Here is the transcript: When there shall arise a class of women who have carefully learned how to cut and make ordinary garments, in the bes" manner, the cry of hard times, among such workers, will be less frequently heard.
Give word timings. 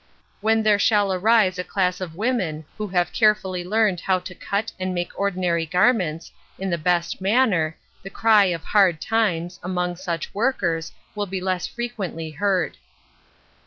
When 0.39 0.63
there 0.63 0.79
shall 0.79 1.13
arise 1.13 1.59
a 1.59 1.63
class 1.63 2.01
of 2.01 2.15
women 2.15 2.65
who 2.75 2.87
have 2.87 3.13
carefully 3.13 3.63
learned 3.63 3.99
how 3.99 4.17
to 4.17 4.33
cut 4.33 4.71
and 4.79 4.95
make 4.95 5.11
ordinary 5.15 5.63
garments, 5.67 6.31
in 6.57 6.71
the 6.71 6.79
bes" 6.79 7.21
manner, 7.21 7.77
the 8.01 8.09
cry 8.09 8.45
of 8.45 8.63
hard 8.63 8.99
times, 8.99 9.59
among 9.61 9.97
such 9.97 10.33
workers, 10.33 10.91
will 11.13 11.27
be 11.27 11.39
less 11.39 11.67
frequently 11.67 12.31
heard. 12.31 12.77